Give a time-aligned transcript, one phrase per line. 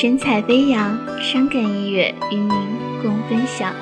[0.00, 2.48] 神采飞扬，伤感音乐与您
[3.02, 3.74] 共分享。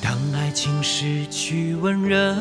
[0.00, 2.36] 当爱情失去温热，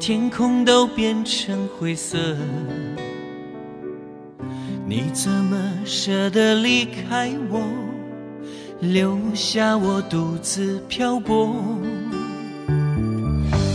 [0.00, 2.18] 天空都变成灰色，
[4.84, 7.62] 你怎么舍得离开我？
[8.80, 11.54] 留下我独自漂泊，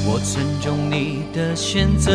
[0.04, 2.12] 我尊重你的选择，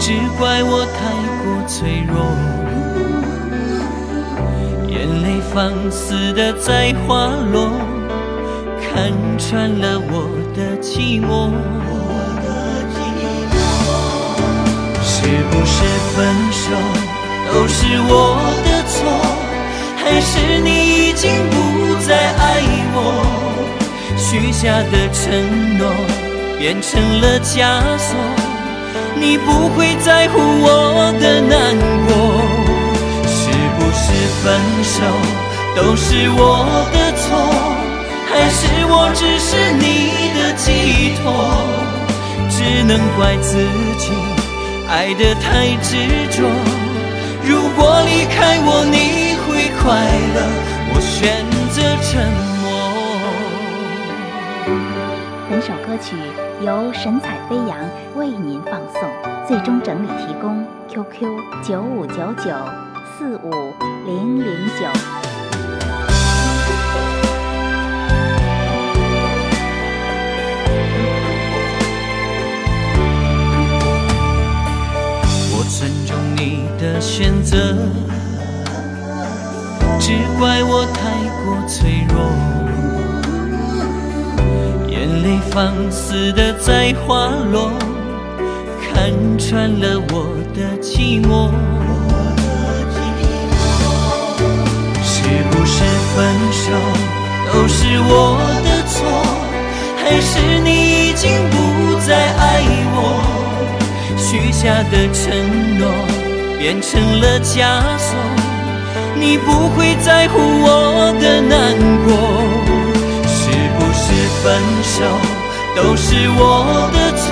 [0.00, 1.14] 只怪我太
[1.44, 2.34] 过脆弱，
[4.88, 7.70] 眼泪放肆的在滑落，
[8.82, 11.52] 看穿了我的寂寞。
[15.00, 16.74] 是不是分手
[17.54, 18.10] 都是我
[18.64, 19.29] 的错？
[20.20, 22.96] 是你已经不再爱我，
[24.16, 25.82] 许下的承诺
[26.58, 28.14] 变成了枷锁，
[29.16, 32.10] 你不会在乎我的难过。
[33.26, 34.04] 是不是
[34.42, 34.44] 分
[34.84, 34.94] 手
[35.74, 36.38] 都是我
[36.92, 37.26] 的错？
[38.28, 41.26] 还是我只是你的寄托？
[42.48, 43.56] 只能怪自
[43.98, 44.12] 己
[44.88, 45.96] 爱得太执
[46.30, 46.46] 着。
[47.42, 49.29] 如果离开我，你。
[49.82, 49.84] 快
[50.34, 50.38] 乐，
[50.92, 52.08] 我选择沉
[52.60, 52.68] 默。
[55.48, 56.16] 本首歌曲
[56.64, 57.76] 由神采飞扬
[58.14, 59.02] 为您放送，
[59.48, 61.26] 最终整理提供 QQ
[61.62, 62.50] 九五九九
[63.18, 63.50] 四五
[64.06, 64.46] 零零
[64.78, 64.86] 九。
[75.52, 77.74] 我尊重你的选择。
[80.10, 81.02] 只怪我太
[81.44, 82.18] 过脆弱，
[84.88, 87.70] 眼泪放肆的在滑落，
[88.82, 91.52] 看穿了我的寂寞。
[95.00, 95.84] 是不是
[96.16, 96.18] 分
[96.50, 96.72] 手
[97.52, 98.98] 都是我的错？
[100.02, 102.60] 还是你已经不再爱
[102.96, 102.98] 我？
[104.18, 105.86] 许下的承诺
[106.58, 108.39] 变成了枷锁。
[109.16, 112.08] 你不会在乎我的难过，
[113.26, 113.40] 是
[113.76, 114.04] 不是
[114.42, 114.44] 分
[114.82, 114.96] 手
[115.76, 117.26] 都是我的错？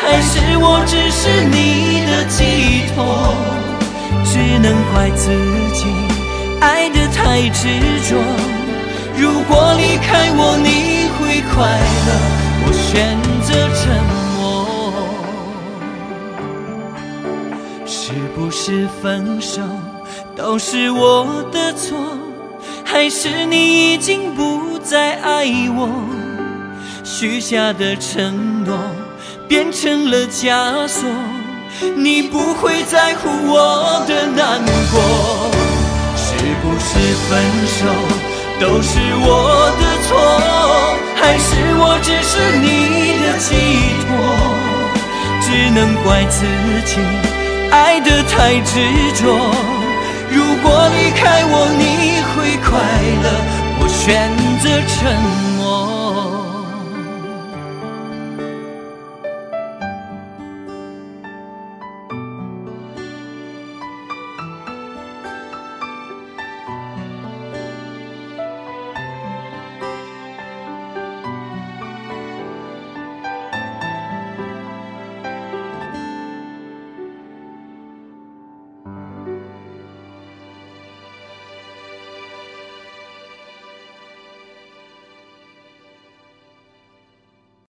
[0.00, 2.40] 还是我只是你的寄
[2.94, 2.98] 托？
[4.24, 5.30] 只能怪自
[5.74, 5.86] 己
[6.60, 7.60] 爱得太执
[8.08, 8.10] 着。
[9.16, 11.56] 如果离开我你会快
[12.06, 12.10] 乐，
[12.64, 13.80] 我选择沉
[14.36, 14.40] 默。
[17.86, 19.60] 是不是分手？
[20.36, 21.98] 都是我的错，
[22.84, 25.46] 还是你已经不再爱
[25.76, 25.88] 我？
[27.04, 28.78] 许下的承诺
[29.48, 31.08] 变成了枷锁，
[31.96, 34.60] 你不会在乎我的难
[34.92, 35.50] 过。
[36.16, 36.88] 是不是
[37.28, 37.30] 分
[37.66, 37.86] 手
[38.60, 39.26] 都是我
[39.78, 40.10] 的错，
[41.16, 42.66] 还是我只是你
[43.22, 43.48] 的寄
[44.06, 44.08] 托？
[45.40, 46.36] 只能怪自
[46.86, 47.00] 己
[47.70, 48.72] 爱得太执
[49.14, 49.71] 着。
[50.34, 51.82] 如果离开我，你
[52.32, 52.70] 会快
[53.22, 53.26] 乐。
[53.80, 55.51] 我选择沉默。